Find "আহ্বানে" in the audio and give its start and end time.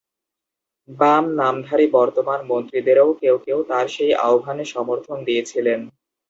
4.25-4.65